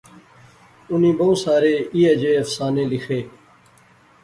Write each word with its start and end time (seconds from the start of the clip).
اُنی 0.89 1.11
بہوں 1.17 1.35
سارے 1.43 1.73
ایہہ 1.93 2.13
جئے 2.21 2.31
افسانے 2.41 2.83
لیخے 2.91 3.19